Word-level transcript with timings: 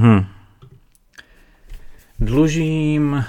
Hmm. 0.00 0.26
Dlužím 2.20 3.24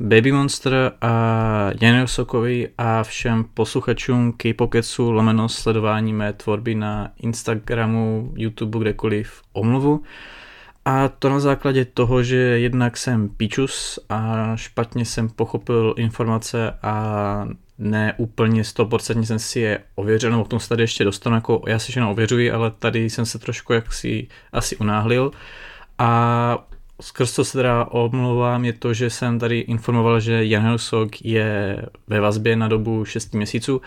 Baby 0.00 0.32
Monster 0.32 0.92
a 1.00 1.70
Janu 1.80 2.06
Sokovi 2.06 2.68
a 2.78 3.02
všem 3.02 3.44
posluchačům 3.54 4.32
K-Pocketsu 4.36 5.10
lomeno 5.10 5.48
sledování 5.48 6.12
mé 6.12 6.32
tvorby 6.32 6.74
na 6.74 7.10
Instagramu, 7.16 8.32
YouTube, 8.36 8.78
kdekoliv 8.78 9.42
omluvu. 9.52 10.02
A 10.84 11.08
to 11.08 11.28
na 11.28 11.40
základě 11.40 11.84
toho, 11.84 12.22
že 12.22 12.36
jednak 12.36 12.96
jsem 12.96 13.28
píčus 13.28 13.98
a 14.08 14.52
špatně 14.56 15.04
jsem 15.04 15.28
pochopil 15.28 15.94
informace 15.96 16.74
a 16.82 17.48
ne 17.78 18.14
úplně 18.16 18.62
100% 18.62 19.22
jsem 19.22 19.38
si 19.38 19.60
je 19.60 19.80
ověřil, 19.94 20.30
nebo 20.30 20.44
k 20.44 20.48
tomu 20.48 20.60
se 20.60 20.68
tady 20.68 20.82
ještě 20.82 21.04
dostanu, 21.04 21.34
jako 21.34 21.62
já 21.66 21.78
si 21.78 21.92
všechno 21.92 22.10
ověřuji, 22.10 22.50
ale 22.52 22.70
tady 22.70 23.10
jsem 23.10 23.26
se 23.26 23.38
trošku 23.38 23.72
jaksi 23.72 24.28
asi 24.52 24.76
unáhlil. 24.76 25.30
A 25.98 26.66
skrz 27.00 27.32
co 27.32 27.44
se 27.44 27.58
teda 27.58 27.84
omlouvám, 27.84 28.64
je 28.64 28.72
to, 28.72 28.94
že 28.94 29.10
jsem 29.10 29.38
tady 29.38 29.58
informoval, 29.58 30.20
že 30.20 30.44
Jan 30.44 30.62
Helsok 30.62 31.24
je 31.24 31.82
ve 32.06 32.20
vazbě 32.20 32.56
na 32.56 32.68
dobu 32.68 33.04
6 33.04 33.34
měsíců 33.34 33.82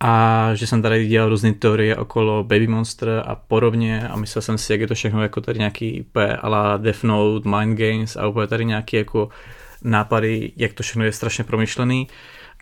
a 0.00 0.50
že 0.54 0.66
jsem 0.66 0.82
tady 0.82 1.06
dělal 1.06 1.28
různé 1.28 1.52
teorie 1.52 1.96
okolo 1.96 2.44
Baby 2.44 2.66
Monster 2.66 3.22
a 3.26 3.34
podobně 3.34 4.08
a 4.08 4.16
myslel 4.16 4.42
jsem 4.42 4.58
si, 4.58 4.72
jak 4.72 4.80
je 4.80 4.86
to 4.86 4.94
všechno 4.94 5.22
jako 5.22 5.40
tady 5.40 5.58
nějaký 5.58 6.00
úplně 6.00 6.36
ala 6.36 6.76
Death 6.76 7.02
Note, 7.02 7.48
Mind 7.48 7.78
Games 7.78 8.16
a 8.16 8.26
úplně 8.26 8.46
tady 8.46 8.64
nějaký 8.64 8.96
jako 8.96 9.28
nápady, 9.84 10.52
jak 10.56 10.72
to 10.72 10.82
všechno 10.82 11.04
je 11.04 11.12
strašně 11.12 11.44
promyšlený. 11.44 12.08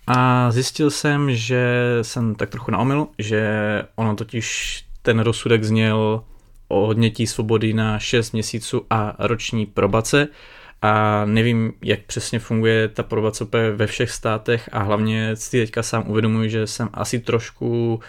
A 0.07 0.51
zjistil 0.51 0.91
jsem, 0.91 1.35
že 1.35 1.83
jsem 2.03 2.35
tak 2.35 2.51
trochu 2.51 2.71
na 2.71 2.79
omilu, 2.79 3.11
že 3.19 3.83
ono 3.97 4.17
totiž 4.17 4.85
ten 5.03 5.21
rozsudek 5.21 5.65
zněl 5.65 6.25
odnětí 6.69 7.27
svobody 7.27 7.73
na 7.73 7.99
6 7.99 8.33
měsíců 8.33 8.87
a 8.91 9.17
roční 9.19 9.67
probace. 9.67 10.29
A 10.83 11.25
nevím, 11.25 11.73
jak 11.83 12.01
přesně 12.01 12.39
funguje 12.39 12.89
ta 12.89 13.03
probace 13.03 13.45
ve 13.75 13.87
všech 13.87 14.11
státech 14.11 14.69
a 14.73 14.83
hlavně 14.83 15.37
si 15.37 15.61
teďka 15.61 15.83
sám 15.83 16.05
uvědomuji, 16.07 16.51
že 16.51 16.67
jsem 16.67 16.89
asi 16.93 17.19
trošku 17.19 18.01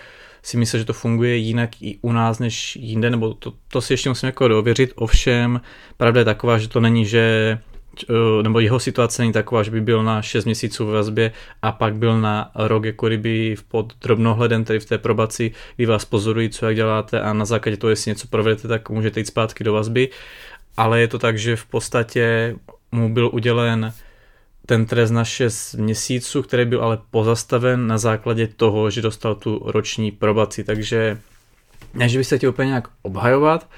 si 0.41 0.57
myslel, 0.57 0.79
že 0.79 0.85
to 0.85 0.93
funguje 0.93 1.35
jinak 1.35 1.81
i 1.81 1.97
u 2.01 2.11
nás 2.11 2.39
než 2.39 2.75
jinde, 2.75 3.09
nebo 3.09 3.33
to, 3.33 3.53
to 3.67 3.81
si 3.81 3.93
ještě 3.93 4.09
musím 4.09 4.27
jako 4.27 4.47
dověřit, 4.47 4.93
ovšem 4.95 5.61
pravda 5.97 6.21
je 6.21 6.25
taková, 6.25 6.57
že 6.57 6.67
to 6.67 6.79
není, 6.79 7.05
že 7.05 7.57
nebo 8.41 8.59
jeho 8.59 8.79
situace 8.79 9.21
není 9.21 9.33
taková, 9.33 9.63
že 9.63 9.71
by 9.71 9.81
byl 9.81 10.03
na 10.03 10.21
6 10.21 10.45
měsíců 10.45 10.85
ve 10.85 10.93
vazbě 10.93 11.31
a 11.61 11.71
pak 11.71 11.95
byl 11.95 12.21
na 12.21 12.51
rok 12.55 12.85
jako 12.85 13.07
kdyby 13.07 13.55
pod 13.67 13.93
drobnohledem, 14.01 14.63
tedy 14.63 14.79
v 14.79 14.85
té 14.85 14.97
probaci, 14.97 15.51
kdy 15.75 15.85
vás 15.85 16.05
pozorují, 16.05 16.49
co 16.49 16.65
jak 16.65 16.75
děláte 16.75 17.21
a 17.21 17.33
na 17.33 17.45
základě 17.45 17.77
toho, 17.77 17.89
jestli 17.89 18.11
něco 18.11 18.27
provedete, 18.27 18.67
tak 18.67 18.89
můžete 18.89 19.19
jít 19.19 19.27
zpátky 19.27 19.63
do 19.63 19.73
vazby. 19.73 20.09
Ale 20.77 20.99
je 20.99 21.07
to 21.07 21.19
tak, 21.19 21.37
že 21.37 21.55
v 21.55 21.65
podstatě 21.65 22.55
mu 22.91 23.13
byl 23.13 23.29
udělen 23.33 23.93
ten 24.65 24.85
trest 24.85 25.11
na 25.11 25.23
6 25.23 25.73
měsíců, 25.73 26.41
který 26.41 26.65
byl 26.65 26.83
ale 26.83 26.97
pozastaven 27.11 27.87
na 27.87 27.97
základě 27.97 28.47
toho, 28.47 28.89
že 28.89 29.01
dostal 29.01 29.35
tu 29.35 29.61
roční 29.65 30.11
probaci, 30.11 30.63
takže 30.63 31.19
ne, 31.93 32.09
že 32.09 32.17
bych 32.17 32.27
se 32.27 32.37
chtěl 32.37 32.49
úplně 32.49 32.67
nějak 32.67 32.87
obhajovat, 33.01 33.69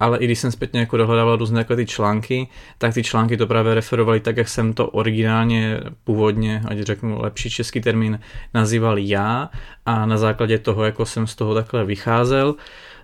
ale 0.00 0.18
i 0.18 0.24
když 0.24 0.38
jsem 0.38 0.52
zpětně 0.52 0.80
jako 0.80 0.96
dohledával 0.96 1.36
různé 1.36 1.60
jako 1.60 1.76
ty 1.76 1.86
články, 1.86 2.48
tak 2.78 2.94
ty 2.94 3.02
články 3.02 3.36
to 3.36 3.46
právě 3.46 3.74
referovaly 3.74 4.20
tak, 4.20 4.36
jak 4.36 4.48
jsem 4.48 4.72
to 4.72 4.86
originálně 4.86 5.80
původně, 6.04 6.62
ať 6.68 6.78
řeknu 6.78 7.22
lepší 7.22 7.50
český 7.50 7.80
termín, 7.80 8.18
nazýval 8.54 8.98
já 8.98 9.50
a 9.86 10.06
na 10.06 10.18
základě 10.18 10.58
toho, 10.58 10.84
jako 10.84 11.06
jsem 11.06 11.26
z 11.26 11.34
toho 11.34 11.54
takhle 11.54 11.84
vycházel, 11.84 12.54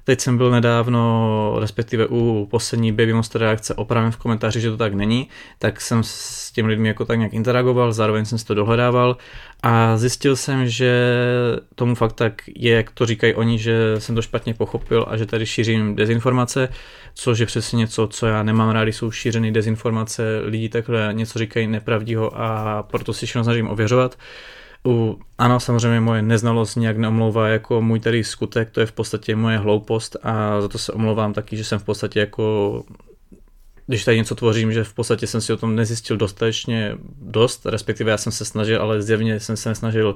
Teď 0.07 0.21
jsem 0.21 0.37
byl 0.37 0.51
nedávno, 0.51 1.57
respektive 1.61 2.07
u 2.07 2.49
poslední 2.51 2.93
Baby 2.93 3.13
Monster 3.13 3.41
reakce 3.41 3.75
opravím 3.75 4.11
v 4.11 4.17
komentáři, 4.17 4.61
že 4.61 4.71
to 4.71 4.77
tak 4.77 4.95
není, 4.95 5.29
tak 5.59 5.81
jsem 5.81 6.03
s 6.03 6.53
těmi 6.53 6.69
lidmi 6.69 6.89
jako 6.89 7.05
tak 7.05 7.19
nějak 7.19 7.35
interagoval, 7.35 7.93
zároveň 7.93 8.25
jsem 8.25 8.39
si 8.39 8.47
to 8.47 8.55
dohledával 8.55 9.17
a 9.63 9.97
zjistil 9.97 10.37
jsem, 10.37 10.69
že 10.69 11.17
tomu 11.75 11.95
fakt 11.95 12.13
tak 12.13 12.43
je, 12.57 12.75
jak 12.75 12.91
to 12.91 13.07
říkají 13.07 13.35
oni, 13.35 13.59
že 13.59 13.95
jsem 13.99 14.15
to 14.15 14.23
špatně 14.23 14.55
pochopil 14.55 15.07
a 15.09 15.17
že 15.17 15.27
tady 15.27 15.47
šířím 15.47 15.97
dezinformace, 15.97 16.69
což 17.15 17.39
je 17.39 17.47
přesně 17.47 17.77
něco, 17.77 18.07
co 18.07 18.27
já 18.27 18.43
nemám 18.43 18.71
rád, 18.71 18.89
jsou 18.89 19.11
šířeny 19.11 19.53
dezinformace, 19.53 20.41
lidi 20.45 20.69
takhle 20.69 21.09
něco 21.13 21.39
říkají 21.39 21.67
nepravdího 21.67 22.41
a 22.41 22.83
proto 22.83 23.13
si 23.13 23.27
všechno 23.27 23.45
snažím 23.45 23.69
ověřovat. 23.71 24.17
Ano, 25.39 25.61
samozřejmě 25.61 26.01
moje 26.01 26.23
neznalost 26.23 26.77
nějak 26.77 26.97
neomlouvá 26.97 27.49
jako 27.49 27.83
můj 27.83 28.01
tady 28.01 28.25
skutek, 28.25 28.71
to 28.71 28.81
je 28.81 28.87
v 28.87 28.93
podstatě 28.93 29.37
moje 29.37 29.59
hloupost 29.59 30.17
a 30.23 30.61
za 30.61 30.69
to 30.69 30.79
se 30.79 30.93
omlouvám 30.93 31.33
taky, 31.33 31.57
že 31.57 31.65
jsem 31.65 31.79
v 31.79 31.85
podstatě 31.85 32.21
jako 32.21 32.85
když 33.87 34.05
tady 34.05 34.17
něco 34.17 34.35
tvořím, 34.35 34.73
že 34.73 34.85
v 34.85 34.95
podstatě 34.95 35.27
jsem 35.27 35.41
si 35.41 35.53
o 35.53 35.57
tom 35.57 35.77
nezjistil 35.77 36.17
dostatečně 36.17 36.97
dost, 37.21 37.67
respektive 37.67 38.11
já 38.11 38.17
jsem 38.17 38.33
se 38.33 38.45
snažil, 38.45 38.83
ale 38.83 39.03
zjevně 39.03 39.41
jsem 39.41 39.57
se 39.57 39.69
nesnažil 39.69 40.15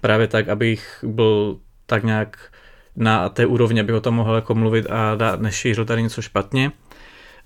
právě 0.00 0.26
tak, 0.26 0.48
abych 0.48 1.04
byl 1.06 1.58
tak 1.86 2.04
nějak 2.04 2.52
na 2.96 3.28
té 3.28 3.46
úrovni, 3.46 3.80
abych 3.80 3.94
o 3.94 4.00
tom 4.00 4.14
mohl 4.14 4.34
jako 4.34 4.54
mluvit 4.54 4.86
a 4.90 5.16
nešířil 5.36 5.84
tady 5.84 6.02
něco 6.02 6.22
špatně. 6.22 6.72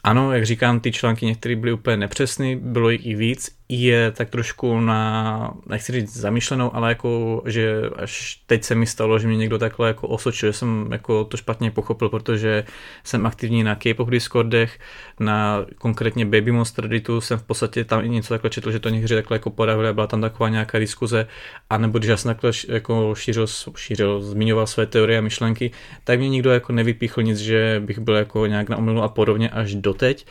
Ano, 0.04 0.32
jak 0.32 0.46
říkám, 0.46 0.80
ty 0.80 0.92
články 0.92 1.26
některé 1.26 1.56
byly 1.56 1.72
úplně 1.72 1.96
nepřesné, 1.96 2.56
bylo 2.56 2.90
jich 2.90 3.06
i 3.06 3.14
víc, 3.14 3.57
je 3.68 4.10
tak 4.12 4.30
trošku 4.30 4.80
na, 4.80 5.54
nechci 5.66 5.92
říct 5.92 6.16
zamýšlenou, 6.16 6.74
ale 6.74 6.88
jako, 6.88 7.42
že 7.46 7.82
až 7.96 8.40
teď 8.46 8.64
se 8.64 8.74
mi 8.74 8.86
stalo, 8.86 9.18
že 9.18 9.28
mě 9.28 9.36
někdo 9.36 9.58
takhle 9.58 9.88
jako 9.88 10.08
osočil, 10.08 10.48
že 10.48 10.52
jsem 10.52 10.88
jako 10.92 11.24
to 11.24 11.36
špatně 11.36 11.70
pochopil, 11.70 12.08
protože 12.08 12.64
jsem 13.04 13.26
aktivní 13.26 13.64
na 13.64 13.74
K-pop 13.74 14.10
Discordech, 14.10 14.78
na 15.20 15.66
konkrétně 15.78 16.24
Baby 16.24 16.52
Monster 16.52 16.84
Redditu 16.84 17.20
jsem 17.20 17.38
v 17.38 17.42
podstatě 17.42 17.84
tam 17.84 18.04
i 18.04 18.08
něco 18.08 18.34
takhle 18.34 18.50
četl, 18.50 18.72
že 18.72 18.80
to 18.80 18.88
někdy 18.88 19.14
takhle 19.14 19.34
jako 19.34 19.50
podávali, 19.50 19.94
byla 19.94 20.06
tam 20.06 20.20
taková 20.20 20.48
nějaká 20.48 20.78
diskuze, 20.78 21.26
a 21.70 21.78
nebo 21.78 21.98
když 21.98 22.08
já 22.08 22.16
jsem 22.16 22.28
takhle 22.28 22.52
jako 22.68 23.14
šířil, 23.14 23.46
šířil, 23.76 24.20
zmiňoval 24.20 24.66
své 24.66 24.86
teorie 24.86 25.18
a 25.18 25.22
myšlenky, 25.22 25.70
tak 26.04 26.18
mě 26.18 26.28
nikdo 26.28 26.50
jako 26.50 26.72
nevypíchl 26.72 27.22
nic, 27.22 27.38
že 27.38 27.82
bych 27.84 27.98
byl 27.98 28.14
jako 28.14 28.46
nějak 28.46 28.68
na 28.68 28.76
omylu 28.76 29.02
a 29.02 29.08
podobně 29.08 29.50
až 29.50 29.74
doteď. 29.74 30.26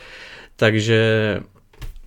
Takže 0.56 1.40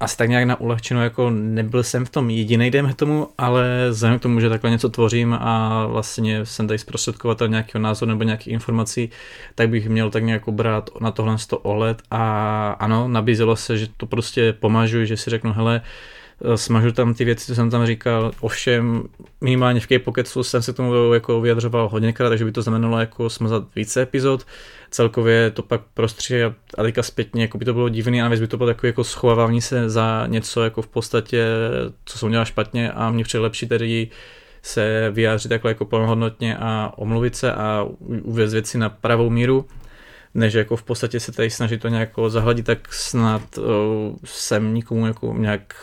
asi 0.02 0.18
tak 0.18 0.30
nějak 0.30 0.46
na 0.46 0.60
ulehčenou, 0.60 1.02
jako 1.02 1.30
nebyl 1.30 1.84
jsem 1.84 2.06
v 2.06 2.10
tom 2.10 2.30
jediný, 2.30 2.72
dejme 2.72 2.94
tomu, 2.94 3.28
ale 3.38 3.88
vzhledem 3.90 4.20
k 4.20 4.22
tomu, 4.22 4.40
že 4.40 4.50
takhle 4.50 4.70
něco 4.70 4.90
tvořím 4.90 5.34
a 5.34 5.86
vlastně 5.86 6.46
jsem 6.46 6.68
tady 6.68 6.80
zprostředkovatel 6.80 7.48
nějakého 7.48 7.82
názoru 7.82 8.10
nebo 8.10 8.24
nějakých 8.24 8.54
informací, 8.54 9.10
tak 9.56 9.70
bych 9.70 9.90
měl 9.90 10.12
tak 10.12 10.24
nějak 10.24 10.50
brát 10.50 10.90
na 11.02 11.12
tohle 11.12 11.36
ohled 11.62 12.02
a 12.12 12.72
ano, 12.80 13.08
nabízelo 13.08 13.56
se, 13.56 13.78
že 13.78 13.88
to 13.98 14.06
prostě 14.06 14.54
pomažu, 14.54 15.06
že 15.06 15.18
si 15.18 15.30
řeknu, 15.30 15.54
hele, 15.54 15.82
Eh, 15.82 16.21
smažu 16.56 16.92
tam 16.92 17.14
ty 17.14 17.26
věci, 17.26 17.46
co 17.46 17.56
jsem 17.56 17.70
tam 17.70 17.86
říkal, 17.86 18.32
ovšem 18.40 19.04
minimálně 19.42 19.80
v 19.80 19.88
K-Pocketsu 19.88 20.44
jsem 20.44 20.62
se 20.62 20.74
tomu 20.74 21.14
jako 21.14 21.42
vyjadřoval 21.42 21.90
hodněkrát, 21.90 22.30
takže 22.30 22.46
by 22.46 22.52
to 22.52 22.62
znamenalo 22.62 23.00
jako 23.00 23.30
smazat 23.30 23.64
více 23.76 24.02
epizod, 24.02 24.46
celkově 24.92 25.52
to 25.52 25.62
pak 25.62 25.82
prostří 25.94 26.44
a 26.44 26.54
teďka 26.82 27.04
zpětně, 27.04 27.42
jako 27.42 27.58
by 27.58 27.66
to 27.66 27.74
bylo 27.74 27.90
divný 27.90 28.22
a 28.22 28.24
navíc 28.24 28.40
by 28.40 28.48
to 28.48 28.58
bylo 28.58 28.70
takové 28.70 28.88
jako 28.88 29.04
schovávání 29.04 29.62
se 29.62 29.90
za 29.90 30.28
něco 30.28 30.64
jako 30.64 30.82
v 30.82 30.88
podstatě, 30.88 31.46
co 32.06 32.18
jsem 32.18 32.28
udělal 32.28 32.46
špatně 32.46 32.92
a 32.92 33.12
mě 33.12 33.24
přijde 33.24 33.42
lepší 33.42 33.68
tedy 33.68 34.08
se 34.62 35.12
vyjádřit 35.12 35.50
takhle 35.50 35.72
jako 35.72 35.86
plnohodnotně 35.86 36.58
a 36.58 36.94
omluvit 36.96 37.36
se 37.36 37.54
a 37.54 37.88
uvést 38.24 38.54
věci 38.54 38.78
na 38.78 38.90
pravou 38.90 39.30
míru 39.30 39.66
než 40.34 40.54
jako 40.54 40.76
v 40.76 40.84
podstatě 40.84 41.20
se 41.20 41.32
tady 41.32 41.50
snažit 41.50 41.82
to 41.82 41.88
nějak 41.88 42.10
zahladit, 42.28 42.66
tak 42.66 42.94
snad 42.94 43.58
uh, 43.58 43.66
jsem 44.24 44.74
nikomu 44.74 45.08
jako 45.08 45.34
nějak 45.38 45.74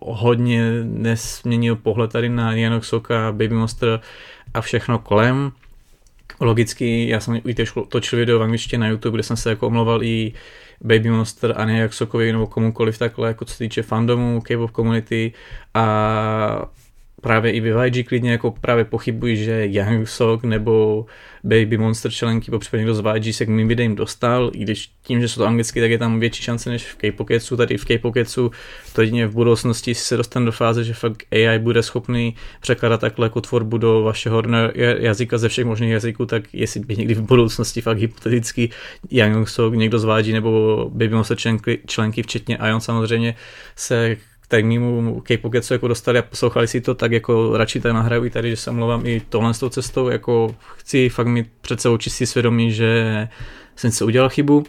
hodně 0.00 0.84
nesměnil 0.84 1.76
pohled 1.76 2.12
tady 2.12 2.28
na 2.28 2.52
Janok 2.52 2.84
Soka, 2.84 3.32
Baby 3.32 3.54
Monster 3.54 4.00
a 4.54 4.60
všechno 4.60 4.98
kolem. 4.98 5.52
Logicky, 6.40 7.08
já 7.08 7.20
jsem 7.20 7.40
i 7.46 7.54
točil 7.88 8.18
video 8.18 8.38
v 8.38 8.42
angličtině 8.42 8.80
na 8.80 8.88
YouTube, 8.88 9.16
kde 9.16 9.22
jsem 9.22 9.36
se 9.36 9.50
jako 9.50 9.66
omlouval 9.66 10.02
i 10.02 10.32
Baby 10.80 11.10
Monster 11.10 11.54
a 11.56 11.64
nějak 11.64 11.92
Sokovi 11.92 12.32
nebo 12.32 12.46
komukoliv 12.46 12.98
takhle, 12.98 13.28
jako 13.28 13.44
co 13.44 13.52
se 13.52 13.58
týče 13.58 13.82
fandomu, 13.82 14.40
K-pop 14.40 14.70
community 14.70 15.32
a 15.74 16.70
právě 17.22 17.52
i 17.52 17.60
v 17.60 17.86
YG 17.86 18.08
klidně 18.08 18.30
jako 18.30 18.50
právě 18.50 18.84
pochybuji, 18.84 19.36
že 19.36 19.66
Young 19.66 20.08
Sok 20.08 20.44
nebo 20.44 21.06
Baby 21.44 21.78
Monster 21.78 22.10
členky, 22.10 22.50
po 22.50 22.58
případě 22.58 22.80
někdo 22.80 22.94
z 22.94 23.02
YG 23.14 23.34
se 23.34 23.46
k 23.46 23.48
mým 23.48 23.68
videím 23.68 23.94
dostal, 23.94 24.50
i 24.54 24.58
když 24.58 24.90
tím, 25.02 25.20
že 25.20 25.28
jsou 25.28 25.40
to 25.40 25.46
anglicky, 25.46 25.80
tak 25.80 25.90
je 25.90 25.98
tam 25.98 26.20
větší 26.20 26.42
šance 26.42 26.70
než 26.70 26.84
v 26.84 26.96
K-Pocketsu, 26.96 27.56
tady 27.56 27.76
v 27.76 27.84
K-Pocketsu 27.84 28.50
to 28.92 29.00
jedině 29.00 29.26
v 29.26 29.34
budoucnosti 29.34 29.94
se 29.94 30.16
dostane 30.16 30.46
do 30.46 30.52
fáze, 30.52 30.84
že 30.84 30.94
fakt 30.94 31.22
AI 31.32 31.58
bude 31.58 31.82
schopný 31.82 32.34
překládat 32.60 33.00
takhle 33.00 33.26
jako 33.26 33.40
tvorbu 33.40 33.78
do 33.78 34.02
vašeho 34.02 34.42
jazyka 34.98 35.38
ze 35.38 35.48
všech 35.48 35.64
možných 35.64 35.90
jazyků, 35.90 36.26
tak 36.26 36.42
jestli 36.52 36.80
by 36.80 36.96
někdy 36.96 37.14
v 37.14 37.22
budoucnosti 37.22 37.80
fakt 37.80 37.98
hypoteticky 37.98 38.70
Young 39.10 39.48
Sok, 39.48 39.74
někdo 39.74 39.98
z 39.98 40.06
YG 40.18 40.32
nebo 40.32 40.90
Baby 40.92 41.14
Monster 41.14 41.36
členky, 41.36 41.78
členky 41.86 42.22
včetně 42.22 42.58
Ion 42.68 42.80
samozřejmě 42.80 43.34
se 43.76 44.16
tak 44.52 44.64
mýmu 44.64 45.20
K-Pocketsu 45.20 45.74
jako 45.74 45.88
dostali 45.88 46.18
a 46.18 46.22
poslouchali 46.22 46.68
si 46.68 46.80
to, 46.80 46.94
tak 46.94 47.12
jako 47.12 47.56
radši 47.56 47.80
tak 47.80 47.92
nahraju 47.92 48.24
i 48.24 48.30
tady, 48.30 48.50
že 48.50 48.56
se 48.56 48.70
omlouvám 48.70 49.06
i 49.06 49.22
tohle 49.28 49.54
s 49.54 49.58
tou 49.58 49.68
cestou, 49.68 50.08
jako 50.08 50.54
chci 50.76 51.08
fakt 51.08 51.26
mít 51.26 51.46
před 51.60 51.80
sebou 51.80 51.96
čistý 51.96 52.26
svědomí, 52.26 52.72
že 52.72 53.28
jsem 53.76 53.90
se 53.90 54.04
udělal 54.04 54.28
chybu. 54.28 54.64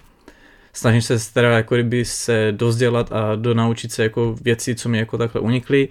snažím 0.73 1.01
se 1.01 1.33
teda 1.33 1.49
jako 1.49 1.75
kdyby 1.75 2.05
se 2.05 2.47
dozdělat 2.51 3.11
a 3.11 3.35
donaučit 3.35 3.91
se 3.91 4.03
jako 4.03 4.35
věci, 4.41 4.75
co 4.75 4.89
mi 4.89 4.97
jako 4.97 5.17
takhle 5.17 5.41
unikly 5.41 5.89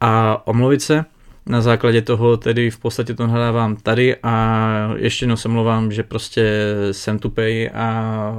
a 0.00 0.42
omluvit 0.46 0.82
se. 0.82 1.04
Na 1.46 1.60
základě 1.60 2.02
toho 2.02 2.36
tedy 2.36 2.70
v 2.70 2.78
podstatě 2.78 3.14
to 3.14 3.22
nahledávám 3.22 3.76
tady 3.76 4.16
a 4.22 4.94
ještě 4.96 5.24
jednou 5.24 5.36
se 5.36 5.48
mluvám, 5.48 5.92
že 5.92 6.02
prostě 6.02 6.74
jsem 6.92 7.18
tupej 7.18 7.70
a 7.74 8.36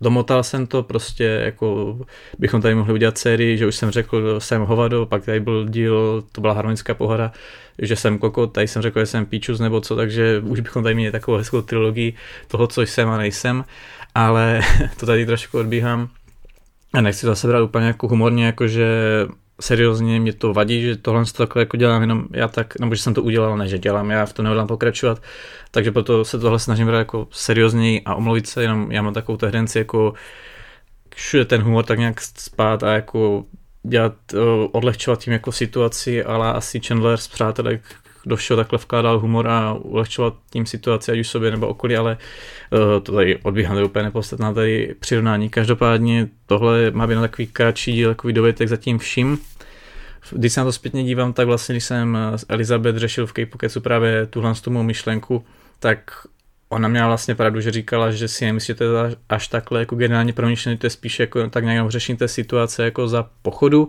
domotal 0.00 0.42
jsem 0.42 0.66
to, 0.66 0.82
prostě 0.82 1.24
jako 1.24 1.98
bychom 2.38 2.62
tady 2.62 2.74
mohli 2.74 2.92
udělat 2.92 3.18
sérii, 3.18 3.58
že 3.58 3.66
už 3.66 3.76
jsem 3.76 3.90
řekl, 3.90 4.40
jsem 4.40 4.62
hovado, 4.62 5.06
pak 5.06 5.24
tady 5.24 5.40
byl 5.40 5.68
díl, 5.68 6.24
to 6.32 6.40
byla 6.40 6.52
harmonická 6.52 6.94
pohoda, 6.94 7.32
že 7.78 7.96
jsem 7.96 8.18
kokot, 8.18 8.52
tady 8.52 8.68
jsem 8.68 8.82
řekl, 8.82 9.00
že 9.00 9.06
jsem 9.06 9.26
píčus 9.26 9.60
nebo 9.60 9.80
co, 9.80 9.96
takže 9.96 10.42
už 10.44 10.60
bychom 10.60 10.82
tady 10.82 10.94
měli 10.94 11.12
takovou 11.12 11.36
hezkou 11.36 11.62
trilogii 11.62 12.14
toho, 12.48 12.66
co 12.66 12.82
jsem 12.82 13.08
a 13.08 13.18
nejsem, 13.18 13.64
ale 14.14 14.60
to 15.00 15.06
tady 15.06 15.26
trošku 15.26 15.58
odbíhám. 15.58 16.08
A 16.94 17.00
nechci 17.00 17.26
zase 17.26 17.48
brát 17.48 17.62
úplně 17.62 17.86
jako 17.86 18.08
humorně, 18.08 18.46
jakože 18.46 18.86
seriózně 19.60 20.20
mě 20.20 20.32
to 20.32 20.52
vadí, 20.52 20.82
že 20.82 20.96
tohle 20.96 21.24
to 21.24 21.32
takhle 21.32 21.62
jako 21.62 21.76
dělám 21.76 22.00
jenom 22.00 22.24
já 22.30 22.48
tak, 22.48 22.78
nebo 22.78 22.94
že 22.94 23.02
jsem 23.02 23.14
to 23.14 23.22
udělal, 23.22 23.58
ne 23.58 23.68
že 23.68 23.78
dělám, 23.78 24.10
já 24.10 24.26
v 24.26 24.32
tom 24.32 24.42
nehodlám 24.42 24.66
pokračovat, 24.66 25.22
takže 25.70 25.92
proto 25.92 26.24
se 26.24 26.38
tohle 26.38 26.58
snažím 26.58 26.86
brát 26.86 26.98
jako 26.98 27.28
seriózněji 27.30 28.02
a 28.04 28.14
omluvit 28.14 28.46
se, 28.46 28.62
jenom 28.62 28.92
já 28.92 29.02
mám 29.02 29.14
takovou 29.14 29.38
tendenci 29.38 29.78
jako 29.78 30.14
všude 31.14 31.44
ten 31.44 31.62
humor 31.62 31.84
tak 31.84 31.98
nějak 31.98 32.20
spát 32.20 32.82
a 32.82 32.92
jako 32.92 33.44
dělat, 33.82 34.14
odlehčovat 34.72 35.20
tím 35.20 35.32
jako 35.32 35.52
situaci, 35.52 36.24
ale 36.24 36.52
asi 36.52 36.80
Chandler 36.80 37.16
z 37.16 37.28
přátelek 37.28 37.82
do 38.26 38.36
všeho 38.36 38.56
takhle 38.56 38.78
vkládal 38.78 39.18
humor 39.18 39.48
a 39.48 39.72
ulehčovat 39.72 40.34
tím 40.50 40.66
situaci, 40.66 41.12
ať 41.12 41.18
už 41.18 41.28
sobě 41.28 41.50
nebo 41.50 41.68
okolí, 41.68 41.96
ale 41.96 42.16
uh, 42.72 43.02
to 43.02 43.12
tady 43.12 43.36
odbíhám, 43.36 43.74
to 43.74 43.80
je 43.80 43.84
úplně 43.84 44.02
nepodstatná 44.02 44.52
tady 44.52 44.94
přirovnání. 45.00 45.50
Každopádně 45.50 46.28
tohle 46.46 46.90
má 46.90 47.06
být 47.06 47.14
na 47.14 47.20
takový 47.20 47.46
kratší 47.46 47.92
díl, 47.92 48.08
takový 48.08 48.32
dovětek 48.32 48.68
za 48.68 48.76
tím 48.76 48.98
vším. 48.98 49.38
Když 50.30 50.52
se 50.52 50.60
na 50.60 50.64
to 50.64 50.72
zpětně 50.72 51.04
dívám, 51.04 51.32
tak 51.32 51.46
vlastně, 51.46 51.72
když 51.72 51.84
jsem 51.84 52.18
s 52.36 52.46
Elizabeth 52.48 52.96
řešil 52.96 53.26
v 53.26 53.32
Kejpokecu 53.32 53.80
právě 53.80 54.26
tuhle 54.26 54.54
tu 54.54 54.70
mou 54.70 54.82
myšlenku, 54.82 55.44
tak 55.78 56.26
ona 56.68 56.88
měla 56.88 57.08
vlastně 57.08 57.34
pravdu, 57.34 57.60
že 57.60 57.70
říkala, 57.70 58.10
že 58.10 58.28
si 58.28 58.44
nemyslí, 58.44 58.66
že 58.66 58.74
to 58.74 58.84
je 58.84 59.16
až 59.28 59.48
takhle 59.48 59.80
jako 59.80 59.96
generálně 59.96 60.32
promyšlený, 60.32 60.78
to 60.78 60.86
je 60.86 60.90
spíše 60.90 61.22
jako 61.22 61.50
tak 61.50 61.64
nějak 61.64 61.90
řešení 61.90 62.18
té 62.18 62.28
situace 62.28 62.84
jako 62.84 63.08
za 63.08 63.28
pochodu, 63.42 63.88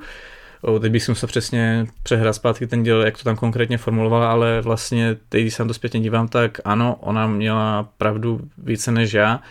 Teď 0.81 0.92
bych 0.92 1.09
musel 1.09 1.27
přesně 1.27 1.88
přehrát 2.04 2.36
zpátky 2.36 2.68
ten 2.68 2.83
díl, 2.83 3.01
jak 3.01 3.18
to 3.18 3.24
tam 3.24 3.36
konkrétně 3.36 3.77
formulovala, 3.77 4.31
ale 4.31 4.62
vlastně 4.62 5.18
teď, 5.30 5.42
když 5.42 5.54
se 5.54 5.63
na 5.63 5.68
to 5.68 5.74
zpětně 5.74 6.00
dívám, 6.00 6.27
tak 6.27 6.59
ano, 6.65 6.98
ona 7.00 7.27
měla 7.27 7.89
pravdu 7.98 8.42
více 8.57 8.92
než 8.92 9.13
já, 9.13 9.42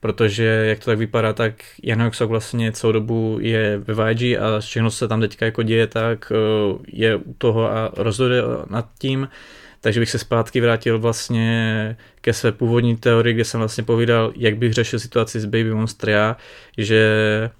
protože 0.00 0.44
jak 0.44 0.78
to 0.78 0.84
tak 0.84 0.98
vypadá, 0.98 1.32
tak 1.32 1.54
Jan 1.82 2.02
Hoxok 2.02 2.30
vlastně 2.30 2.72
celou 2.72 2.92
dobu 2.92 3.38
je 3.40 3.78
ve 3.78 4.12
YG 4.12 4.38
a 4.38 4.60
všechno 4.60 4.90
se 4.90 5.08
tam 5.08 5.20
teďka 5.20 5.44
jako 5.44 5.62
děje, 5.62 5.86
tak 5.86 6.32
je 6.88 7.16
u 7.16 7.34
toho 7.38 7.72
a 7.72 7.90
rozhoduje 7.96 8.42
nad 8.70 8.88
tím, 8.98 9.28
takže 9.80 10.00
bych 10.00 10.10
se 10.10 10.18
zpátky 10.18 10.60
vrátil 10.60 10.98
vlastně 10.98 11.96
ke 12.20 12.32
své 12.32 12.52
původní 12.52 12.96
teorii, 12.96 13.34
kde 13.34 13.44
jsem 13.44 13.60
vlastně 13.60 13.84
povídal, 13.84 14.32
jak 14.36 14.56
bych 14.56 14.72
řešil 14.72 14.98
situaci 14.98 15.40
s 15.40 15.44
Baby 15.44 15.74
Monster 15.74 16.08
já, 16.08 16.36
že 16.78 17.50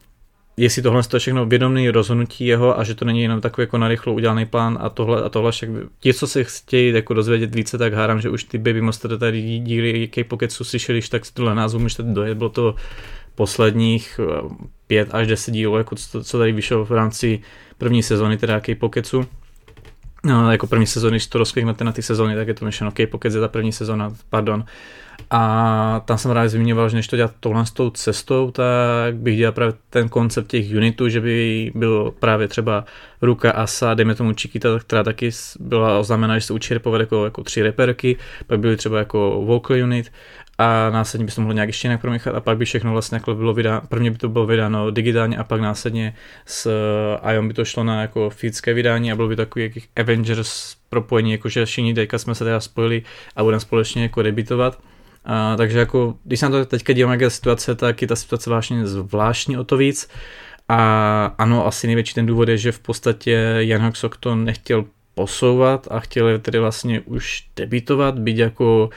jestli 0.56 0.82
tohle 0.82 1.02
je 1.12 1.18
všechno 1.18 1.46
vědomný 1.46 1.90
rozhodnutí 1.90 2.46
jeho 2.46 2.78
a 2.78 2.84
že 2.84 2.94
to 2.94 3.04
není 3.04 3.22
jenom 3.22 3.40
takový 3.40 3.62
jako 3.62 3.78
narychlo 3.78 4.14
udělaný 4.14 4.46
plán 4.46 4.78
a 4.80 4.88
tohle 4.88 5.22
a 5.22 5.28
tohle 5.28 5.52
však 5.52 5.68
ti, 6.00 6.14
co 6.14 6.26
se 6.26 6.44
chtějí 6.44 6.94
jako 6.94 7.14
dozvědět 7.14 7.54
více, 7.54 7.78
tak 7.78 7.92
hádám, 7.94 8.20
že 8.20 8.30
už 8.30 8.44
ty 8.44 8.58
Baby 8.58 8.80
Monster 8.80 9.18
tady 9.18 9.42
díly 9.58 10.08
K-Pocketsu 10.08 10.64
slyšeli, 10.64 11.00
tak 11.10 11.26
z 11.26 11.30
tohle 11.30 11.54
názvu 11.54 11.78
můžete 11.80 12.02
dojet, 12.02 12.38
bylo 12.38 12.50
to 12.50 12.74
posledních 13.34 14.20
eh, 14.22 14.54
pět 14.86 15.08
až 15.12 15.26
deset 15.26 15.50
dílů, 15.50 15.76
jako 15.76 15.96
co 16.22 16.38
tady 16.38 16.52
vyšlo 16.52 16.84
v 16.84 16.90
rámci 16.90 17.40
první 17.78 18.02
sezóny 18.02 18.36
teda 18.36 18.60
K-Pocketsu. 18.60 19.26
No, 20.26 20.52
jako 20.52 20.66
první 20.66 20.86
sezóny, 20.86 21.12
když 21.12 21.26
to 21.26 21.38
rozkliknete 21.38 21.84
na 21.84 21.92
ty 21.92 22.02
sezóny, 22.02 22.34
tak 22.34 22.48
je 22.48 22.54
to 22.54 22.64
myšleno 22.64 22.92
K-Pocket 22.92 23.34
je 23.34 23.40
ta 23.40 23.48
první 23.48 23.72
sezóna, 23.72 24.12
pardon. 24.30 24.64
A 25.30 26.02
tam 26.04 26.18
jsem 26.18 26.30
právě 26.30 26.48
zmiňoval, 26.48 26.88
že 26.88 26.96
než 26.96 27.06
to 27.06 27.16
dělat 27.16 27.32
tohle 27.40 27.66
s 27.66 27.70
tou 27.70 27.90
cestou, 27.90 28.50
tak 28.50 29.16
bych 29.16 29.36
dělal 29.36 29.52
právě 29.52 29.74
ten 29.90 30.08
koncept 30.08 30.46
těch 30.46 30.70
unitů, 30.76 31.08
že 31.08 31.20
by 31.20 31.72
byl 31.74 32.14
právě 32.18 32.48
třeba 32.48 32.84
Ruka, 33.22 33.50
Asa, 33.50 33.94
dejme 33.94 34.14
tomu 34.14 34.32
Chiquita, 34.40 34.68
která 34.78 35.02
taky 35.02 35.30
byla 35.60 35.98
oznámena, 35.98 36.38
že 36.38 36.46
se 36.46 36.52
učí 36.52 36.74
repovat 36.74 37.00
jako, 37.00 37.24
jako 37.24 37.42
tři 37.42 37.62
reperky, 37.62 38.16
pak 38.46 38.60
byly 38.60 38.76
třeba 38.76 38.98
jako 38.98 39.42
vocal 39.44 39.76
unit 39.76 40.12
a 40.58 40.90
následně 40.90 41.24
by 41.24 41.30
se 41.30 41.36
to 41.36 41.42
mohlo 41.42 41.52
nějak 41.52 41.68
ještě 41.68 41.88
jinak 41.88 42.00
promíchat 42.00 42.34
a 42.34 42.40
pak 42.40 42.58
by 42.58 42.64
všechno 42.64 42.92
vlastně 42.92 43.16
jako 43.16 43.34
bylo 43.34 43.54
vydáno, 43.54 43.82
prvně 43.88 44.10
by 44.10 44.18
to 44.18 44.28
bylo 44.28 44.46
vydáno 44.46 44.90
digitálně 44.90 45.36
a 45.36 45.44
pak 45.44 45.60
následně 45.60 46.14
s 46.46 46.70
Ion 47.32 47.48
by 47.48 47.54
to 47.54 47.64
šlo 47.64 47.84
na 47.84 48.00
jako 48.00 48.30
fyzické 48.30 48.74
vydání 48.74 49.12
a 49.12 49.16
bylo 49.16 49.28
by 49.28 49.36
takový 49.36 49.62
jakých 49.62 49.88
Avengers 49.96 50.76
propojení, 50.88 51.32
jakože 51.32 51.64
všichni 51.64 51.94
teďka 51.94 52.18
jsme 52.18 52.34
se 52.34 52.44
teda 52.44 52.60
spojili 52.60 53.02
a 53.36 53.44
budeme 53.44 53.60
společně 53.60 54.02
jako 54.02 54.22
debitovat. 54.22 54.78
A, 55.24 55.56
takže 55.56 55.78
jako, 55.78 56.14
když 56.24 56.40
se 56.40 56.48
na 56.48 56.58
to 56.58 56.64
teďka 56.64 56.92
dívám, 56.92 57.12
jaká 57.12 57.30
situace, 57.30 57.74
tak 57.74 58.02
je 58.02 58.08
ta 58.08 58.16
situace 58.16 58.50
vážně 58.50 58.86
zvláštní 58.86 59.58
o 59.58 59.64
to 59.64 59.76
víc. 59.76 60.08
A 60.68 61.34
ano, 61.38 61.66
asi 61.66 61.86
největší 61.86 62.14
ten 62.14 62.26
důvod 62.26 62.48
je, 62.48 62.58
že 62.58 62.72
v 62.72 62.78
podstatě 62.78 63.54
Jan 63.58 63.82
Hoxok 63.82 64.16
to 64.16 64.34
nechtěl 64.34 64.84
posouvat 65.14 65.88
a 65.90 66.00
chtěl 66.00 66.38
tedy 66.38 66.58
vlastně 66.58 67.00
už 67.00 67.44
debitovat, 67.56 68.18
být 68.18 68.38
jako 68.38 68.90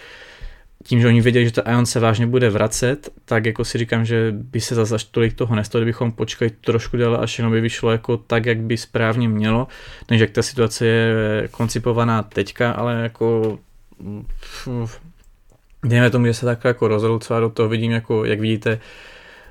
tím, 0.89 1.01
že 1.01 1.07
oni 1.07 1.21
věděli, 1.21 1.45
že 1.45 1.51
to 1.51 1.69
Ion 1.69 1.85
se 1.85 1.99
vážně 1.99 2.27
bude 2.27 2.49
vracet, 2.49 3.09
tak 3.25 3.45
jako 3.45 3.65
si 3.65 3.77
říkám, 3.77 4.05
že 4.05 4.31
by 4.31 4.61
se 4.61 4.75
zase 4.75 4.95
tolik 5.11 5.33
toho 5.33 5.55
nestalo, 5.55 5.81
kdybychom 5.81 6.11
počkali 6.11 6.51
trošku 6.61 6.97
déle, 6.97 7.17
až 7.17 7.37
jenom 7.37 7.53
by 7.53 7.61
vyšlo 7.61 7.91
jako 7.91 8.17
tak, 8.17 8.45
jak 8.45 8.59
by 8.59 8.77
správně 8.77 9.29
mělo, 9.29 9.67
než 10.11 10.21
jak 10.21 10.29
ta 10.29 10.41
situace 10.41 10.85
je 10.85 11.13
koncipovaná 11.51 12.23
teďka, 12.23 12.71
ale 12.71 12.93
jako 12.93 13.59
dejme 15.85 16.09
tomu, 16.09 16.25
že 16.25 16.33
se 16.33 16.45
tak 16.45 16.63
jako 16.63 16.87
rozhodl, 16.87 17.19
co 17.19 17.39
do 17.39 17.49
toho 17.49 17.69
vidím, 17.69 17.91
jako 17.91 18.25
jak 18.25 18.39
vidíte, 18.39 18.79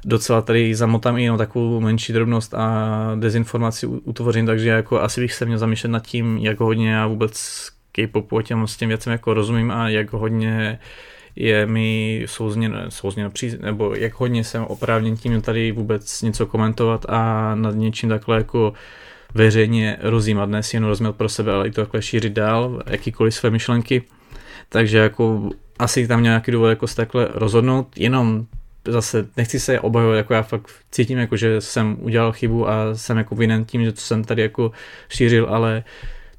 docela 0.05 0.43
tady 0.43 0.75
zamotám 0.75 1.19
i 1.19 1.23
jenom 1.23 1.39
takovou 1.39 1.81
menší 1.81 2.13
drobnost 2.13 2.55
a 2.55 2.91
dezinformaci 3.15 3.87
utvořím, 3.87 4.47
takže 4.47 4.69
jako 4.69 5.01
asi 5.01 5.21
bych 5.21 5.33
se 5.33 5.47
měl 5.47 5.59
zamýšlet 5.59 5.91
nad 5.91 6.07
tím, 6.07 6.39
jak 6.39 6.61
hodně 6.61 6.91
já 6.91 7.07
vůbec 7.07 7.67
K-popu 7.93 8.39
a 8.39 8.43
těm, 8.43 8.67
s 8.67 8.77
těm 8.77 8.89
věcem 8.89 9.13
jako 9.13 9.35
rozumím 9.35 9.71
a 9.71 9.89
jak 9.89 10.13
hodně 10.13 10.79
je 11.41 11.67
mi 11.67 12.23
souzněno, 12.27 12.79
souzněno 12.89 13.31
nebo 13.61 13.95
jak 13.95 14.15
hodně 14.15 14.45
jsem 14.45 14.65
oprávněn 14.65 15.17
tím 15.17 15.43
tady 15.43 15.73
vůbec 15.73 16.23
něco 16.23 16.47
komentovat 16.47 17.07
a 17.09 17.55
nad 17.55 17.75
něčím 17.75 18.09
takhle 18.09 18.37
jako 18.37 18.73
veřejně 19.35 19.97
rozjímat, 20.01 20.49
dnes 20.49 20.75
jen 20.75 20.85
rozmět 20.85 21.17
pro 21.17 21.29
sebe, 21.29 21.53
ale 21.53 21.69
i 21.69 21.71
to 21.71 21.81
takhle 21.81 22.03
šířit 22.03 22.33
dál, 22.33 22.83
jakýkoliv 22.87 23.35
své 23.35 23.51
myšlenky. 23.51 24.03
Takže 24.69 24.99
jako 24.99 25.51
asi 25.79 26.09
tam 26.09 26.21
měl 26.21 26.31
nějaký 26.31 26.51
důvod 26.51 26.69
jako 26.69 26.87
se 26.87 26.97
takhle 26.97 27.29
rozhodnout, 27.35 27.89
jenom 27.97 28.47
zase 28.89 29.29
nechci 29.37 29.61
se 29.61 29.81
obhajovat, 29.81 30.17
jako 30.17 30.35
já 30.35 30.43
fakt 30.43 30.71
cítím, 30.91 31.19
jako 31.19 31.37
že 31.37 31.61
jsem 31.61 31.97
udělal 32.01 32.33
chybu 32.33 32.69
a 32.69 32.95
jsem 32.95 33.19
jako 33.19 33.35
vinen 33.35 33.65
tím, 33.65 33.85
že 33.85 33.93
to 33.93 34.01
jsem 34.01 34.25
tady 34.25 34.43
jako 34.43 34.73
šířil, 35.09 35.47
ale 35.51 35.85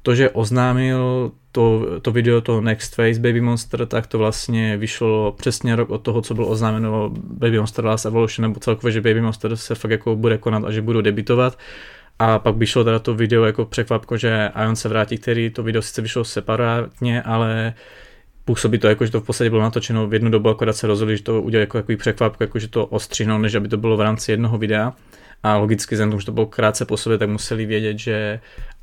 to, 0.02 0.14
že 0.14 0.30
oznámil 0.30 1.32
to, 1.52 1.86
to 2.02 2.12
video, 2.12 2.40
to 2.40 2.60
Next 2.60 2.94
Face 2.94 3.20
Baby 3.20 3.40
Monster, 3.40 3.86
tak 3.86 4.06
to 4.06 4.18
vlastně 4.18 4.76
vyšlo 4.76 5.32
přesně 5.32 5.76
rok 5.76 5.90
od 5.90 5.98
toho, 5.98 6.22
co 6.22 6.34
bylo 6.34 6.48
oznámeno 6.48 7.10
Baby 7.14 7.58
Monster 7.58 7.84
Last 7.84 8.06
Evolution, 8.06 8.42
nebo 8.42 8.60
celkově, 8.60 8.92
že 8.92 9.00
Baby 9.00 9.20
Monster 9.20 9.56
se 9.56 9.74
fakt 9.74 9.90
jako 9.90 10.16
bude 10.16 10.38
konat 10.38 10.64
a 10.64 10.70
že 10.70 10.82
budou 10.82 11.00
debitovat. 11.00 11.58
A 12.18 12.38
pak 12.38 12.56
vyšlo 12.56 12.84
teda 12.84 12.98
to 12.98 13.14
video 13.14 13.44
jako 13.44 13.64
překvapko, 13.64 14.16
že 14.16 14.50
Ion 14.64 14.76
se 14.76 14.88
vrátí, 14.88 15.18
který 15.18 15.50
to 15.50 15.62
video 15.62 15.82
sice 15.82 16.02
vyšlo 16.02 16.24
separátně, 16.24 17.22
ale 17.22 17.74
působí 18.44 18.78
to 18.78 18.88
jako, 18.88 19.06
že 19.06 19.12
to 19.12 19.20
v 19.20 19.24
podstatě 19.24 19.50
bylo 19.50 19.62
natočeno 19.62 20.06
v 20.06 20.12
jednu 20.12 20.30
dobu, 20.30 20.48
akorát 20.48 20.72
se 20.72 20.86
rozhodli, 20.86 21.16
že 21.16 21.22
to 21.22 21.42
udělali 21.42 21.62
jako 21.62 21.78
takový 21.78 21.96
překvapko, 21.96 22.44
jako 22.44 22.58
že 22.58 22.68
to 22.68 22.86
ostřihnou, 22.86 23.38
než 23.38 23.54
aby 23.54 23.68
to 23.68 23.76
bylo 23.76 23.96
v 23.96 24.00
rámci 24.00 24.30
jednoho 24.30 24.58
videa. 24.58 24.92
A 25.42 25.56
logicky, 25.56 25.94
vzhledem 25.94 26.10
tomu, 26.10 26.20
že 26.20 26.26
to 26.26 26.32
bylo 26.32 26.46
krátce 26.46 26.84
po 26.84 26.96
sobě, 26.96 27.18
tak 27.18 27.28
museli 27.28 27.66
vědět, 27.66 27.98
že 27.98 28.40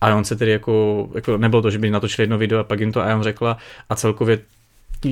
Ion 0.10 0.24
se 0.24 0.36
tedy 0.36 0.52
jako, 0.52 1.08
jako 1.16 1.38
nebylo 1.38 1.62
to, 1.62 1.72
že 1.72 1.80
by 1.80 1.90
natočili 1.90 2.24
jedno 2.24 2.38
video 2.38 2.60
a 2.60 2.64
pak 2.64 2.80
jim 2.80 2.92
to 2.92 3.00
Ion 3.10 3.24
řekla 3.24 3.58
a 3.90 3.96
celkově 3.96 4.40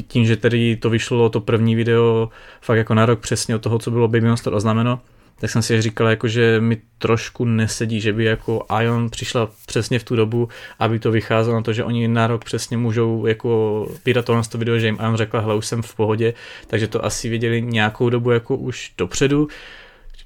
tím, 0.08 0.26
že 0.26 0.38
tedy 0.38 0.76
to 0.76 0.90
vyšlo 0.90 1.30
to 1.30 1.42
první 1.42 1.76
video 1.76 2.30
fakt 2.62 2.78
jako 2.78 2.94
na 2.94 3.06
rok 3.06 3.20
přesně 3.20 3.56
od 3.56 3.62
toho, 3.62 3.80
co 3.80 3.92
bylo 3.92 4.08
Baby 4.08 4.28
Monster 4.28 4.54
oznámeno, 4.54 5.00
tak 5.40 5.50
jsem 5.50 5.62
si 5.62 5.82
říkal, 5.82 6.08
jako, 6.08 6.28
že 6.28 6.62
mi 6.62 6.78
trošku 6.98 7.46
nesedí, 7.46 8.02
že 8.02 8.14
by 8.14 8.24
jako 8.26 8.66
Ion 8.82 9.10
přišla 9.10 9.50
přesně 9.66 10.00
v 10.00 10.04
tu 10.04 10.16
dobu, 10.16 10.50
aby 10.80 11.00
to 11.00 11.12
vycházelo 11.12 11.56
na 11.56 11.62
to, 11.62 11.74
že 11.74 11.84
oni 11.84 12.08
na 12.08 12.28
rok 12.28 12.46
přesně 12.46 12.78
můžou 12.78 13.26
jako 13.26 13.88
vydat 14.06 14.26
tohle 14.26 14.44
to 14.44 14.58
video, 14.58 14.80
že 14.80 14.86
jim 14.86 14.98
Ion 15.02 15.16
řekla, 15.16 15.40
hele, 15.40 15.56
už 15.56 15.66
jsem 15.66 15.82
v 15.82 15.96
pohodě, 15.96 16.34
takže 16.68 16.88
to 16.88 17.06
asi 17.06 17.30
věděli 17.30 17.62
nějakou 17.62 18.10
dobu 18.10 18.32
jako 18.32 18.56
už 18.56 18.92
dopředu. 18.98 19.48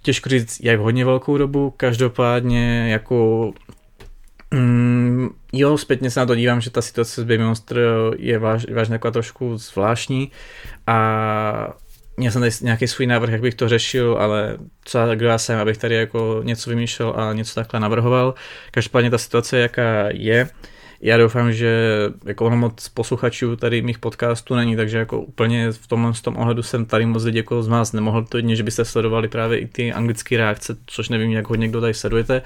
Těžko 0.02 0.30
říct, 0.30 0.60
jak 0.64 0.80
hodně 0.80 1.06
velkou 1.06 1.38
dobu, 1.38 1.74
každopádně 1.78 2.92
jako 2.92 3.52
Mm, 4.54 5.30
jo, 5.54 5.78
zpětně 5.78 6.12
se 6.12 6.20
na 6.20 6.26
to 6.26 6.36
dívám, 6.36 6.62
že 6.62 6.70
ta 6.70 6.82
situace 6.82 7.22
s 7.22 7.24
Baby 7.24 7.38
Monster 7.38 7.78
je 8.18 8.40
váž, 8.40 8.66
vážně 8.74 8.94
taková 8.94 9.12
trošku 9.12 9.58
zvláštní 9.58 10.32
a 10.88 11.74
měl 12.18 12.32
jsem 12.32 12.42
tady 12.42 12.52
nějaký 12.62 12.88
svůj 12.88 13.08
návrh, 13.08 13.32
jak 13.32 13.42
bych 13.42 13.56
to 13.56 13.70
řešil, 13.70 14.18
ale 14.20 14.58
co 14.86 15.00
kdo 15.16 15.28
já 15.28 15.38
jsem, 15.38 15.60
abych 15.60 15.78
tady 15.78 15.96
jako 15.96 16.42
něco 16.44 16.70
vymýšlel 16.70 17.14
a 17.18 17.34
něco 17.34 17.56
takhle 17.56 17.80
navrhoval. 17.80 18.34
Každopádně 18.72 19.10
ta 19.10 19.18
situace, 19.18 19.58
jaká 19.58 20.10
je, 20.12 20.50
já 21.02 21.18
doufám, 21.18 21.54
že 21.54 21.86
jako 22.26 22.46
ono 22.46 22.58
moc 22.58 22.90
posluchačů 22.90 23.56
tady 23.56 23.82
mých 23.82 24.00
podcastů 24.00 24.56
není, 24.56 24.76
takže 24.76 24.98
jako 24.98 25.22
úplně 25.22 25.72
v 25.72 25.88
tomhle 25.88 26.14
v 26.14 26.22
tom 26.22 26.38
ohledu 26.38 26.64
jsem 26.64 26.86
tady 26.86 27.06
moc 27.06 27.24
lidí 27.24 27.38
jako 27.38 27.64
z 27.64 27.68
vás 27.68 27.94
nemohl 27.94 28.24
to 28.24 28.38
jedně, 28.38 28.56
že 28.56 28.64
byste 28.64 28.86
sledovali 28.86 29.28
právě 29.28 29.60
i 29.60 29.68
ty 29.68 29.94
anglické 29.94 30.38
reakce, 30.38 30.78
což 30.86 31.10
nevím, 31.10 31.32
jak 31.32 31.50
hodně 31.50 31.68
kdo 31.68 31.82
tady 31.82 31.94
sledujete, 31.94 32.42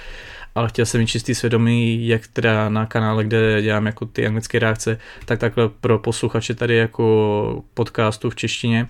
ale 0.56 0.70
chtěl 0.70 0.86
jsem 0.86 1.02
mít 1.02 1.08
čistý 1.08 1.36
svědomí, 1.36 2.08
jak 2.08 2.28
teda 2.28 2.70
na 2.70 2.86
kanále, 2.86 3.24
kde 3.24 3.62
dělám 3.62 3.86
jako 3.86 4.06
ty 4.06 4.28
anglické 4.28 4.60
reakce, 4.60 5.00
tak 5.26 5.40
takhle 5.40 5.70
pro 5.70 6.00
posluchače 6.00 6.56
tady 6.56 6.76
jako 6.76 7.64
podcastu 7.74 8.30
v 8.30 8.36
češtině. 8.36 8.88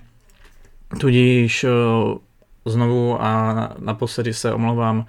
Tudíž 1.00 1.64
eh, 1.64 1.68
znovu 2.64 3.22
a 3.22 3.54
naposledy 3.78 4.34
se 4.34 4.52
omlouvám 4.52 5.06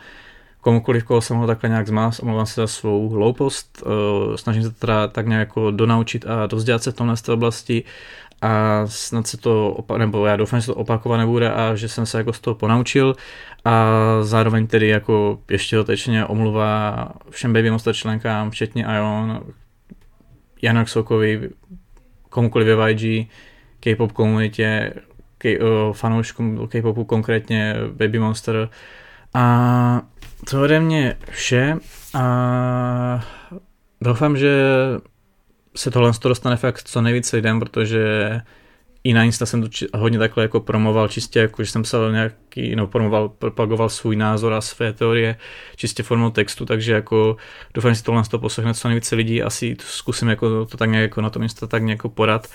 komukoliv, 0.66 1.04
koho 1.04 1.22
jsem 1.22 1.38
ho 1.38 1.48
takhle 1.48 1.70
nějak 1.70 1.88
zmás, 1.88 2.20
omlouvám 2.20 2.46
se 2.46 2.62
za 2.62 2.68
svou 2.68 3.10
hloupost, 3.10 3.84
uh, 3.86 4.36
snažím 4.36 4.64
se 4.64 4.72
teda 4.72 5.08
tak 5.08 5.28
nějak 5.28 5.40
jako 5.48 5.72
donaučit 5.72 6.26
a 6.26 6.48
dozdělat 6.48 6.84
se 6.84 6.92
v 6.92 6.96
tomhle 6.96 7.16
oblasti 7.30 7.84
a 8.42 8.82
snad 8.86 9.28
se 9.28 9.38
to, 9.38 9.76
opa- 9.80 9.98
nebo 9.98 10.26
já 10.26 10.36
doufám, 10.36 10.60
že 10.60 10.66
se 10.66 10.72
to 10.72 10.76
opakovat 10.76 11.18
nebude 11.18 11.52
a 11.52 11.76
že 11.76 11.90
jsem 11.90 12.06
se 12.06 12.18
jako 12.18 12.34
z 12.34 12.40
toho 12.40 12.56
ponaučil. 12.56 13.16
A 13.66 13.86
zároveň 14.22 14.68
tedy 14.68 14.88
jako 14.88 15.40
ještě 15.50 15.76
dotečně 15.76 16.26
omluva 16.26 17.10
všem 17.30 17.54
Baby 17.54 17.72
Monster 17.72 17.96
členkám, 17.96 18.52
včetně 18.52 18.86
Ion, 18.98 19.44
Janak 20.62 20.90
Sokovi, 20.90 21.50
komukoliv 22.30 22.68
ve 22.68 22.92
YG, 22.92 23.28
K-pop 23.80 24.12
komunitě, 24.12 24.94
K- 25.38 25.60
uh, 25.60 25.94
fanouškům 25.94 26.68
K-popu 26.68 27.04
konkrétně 27.04 27.76
Baby 27.92 28.20
Monster. 28.20 28.70
A 29.34 30.02
to 30.50 30.62
ode 30.62 30.80
mě 30.80 31.18
vše 31.32 31.78
a 32.14 33.26
doufám, 34.02 34.38
že 34.38 34.52
se 35.76 35.92
tohle 35.92 36.12
dostane 36.24 36.56
fakt 36.56 36.84
co 36.84 37.02
nejvíc 37.02 37.32
lidem, 37.32 37.60
protože 37.60 38.06
i 39.04 39.14
na 39.14 39.24
Insta 39.24 39.46
jsem 39.46 39.62
to 39.62 39.68
či, 39.68 39.88
hodně 39.94 40.20
takhle 40.20 40.44
jako 40.44 40.60
promoval, 40.60 41.08
čistě 41.08 41.40
jako, 41.40 41.64
že 41.64 41.72
jsem 41.72 41.82
psal 41.82 42.12
nějaký, 42.12 42.76
no 42.76 42.88
promoval, 42.88 43.30
propagoval 43.30 43.90
svůj 43.90 44.16
názor 44.16 44.54
a 44.54 44.62
své 44.62 44.94
teorie 44.94 45.38
čistě 45.76 46.04
formou 46.04 46.30
textu, 46.30 46.66
takže 46.66 46.94
jako 46.94 47.38
doufám, 47.74 47.92
že 47.92 47.96
si 47.96 48.04
tohle 48.04 48.24
to 48.24 48.40
poslechne 48.40 48.74
co 48.74 48.88
nejvíce 48.88 49.16
lidí, 49.16 49.44
asi 49.44 49.76
zkusím 49.80 50.28
jako 50.28 50.66
to 50.66 50.78
tak 50.78 50.90
nějak 50.90 51.02
jako 51.02 51.22
na 51.22 51.30
tom 51.30 51.44
Insta 51.44 51.68
tak 51.68 51.84
nějak 51.84 52.02
porat, 52.08 52.48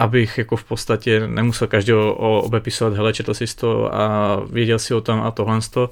abych 0.00 0.38
jako 0.38 0.56
v 0.56 0.64
podstatě 0.64 1.26
nemusel 1.26 1.68
každého 1.68 2.14
obepisovat, 2.42 2.94
hele, 2.94 3.12
četl 3.12 3.34
si 3.34 3.56
to 3.56 3.94
a 3.94 4.36
věděl 4.50 4.78
si 4.78 4.94
o 4.94 5.00
tom 5.00 5.20
a 5.22 5.30
tohle 5.30 5.58
to, 5.70 5.90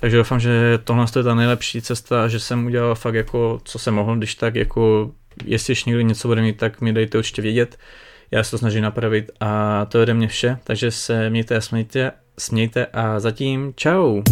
takže 0.00 0.16
doufám, 0.16 0.40
že 0.40 0.78
tohle 0.84 1.06
je 1.16 1.22
ta 1.22 1.34
nejlepší 1.34 1.82
cesta, 1.82 2.28
že 2.28 2.40
jsem 2.40 2.66
udělal 2.66 2.94
fakt 2.94 3.14
jako, 3.14 3.60
co 3.64 3.78
jsem 3.78 3.94
mohl, 3.94 4.16
když 4.16 4.34
tak 4.34 4.54
jako, 4.54 5.10
jestli 5.44 5.70
ještě 5.70 5.90
někdy 5.90 6.04
něco 6.04 6.28
bude 6.28 6.42
mít, 6.42 6.56
tak 6.56 6.80
mi 6.80 6.92
dejte 6.92 7.18
určitě 7.18 7.42
vědět. 7.42 7.78
Já 8.30 8.44
se 8.44 8.50
to 8.50 8.58
snažím 8.58 8.82
napravit 8.82 9.30
a 9.40 9.84
to 9.84 9.98
je 9.98 10.02
ode 10.02 10.14
mě 10.14 10.28
vše, 10.28 10.58
takže 10.64 10.90
se 10.90 11.30
mějte 11.30 11.56
a 11.56 11.60
smějte, 11.60 12.12
smějte 12.38 12.86
a 12.86 13.20
zatím 13.20 13.72
čau. 13.76 14.22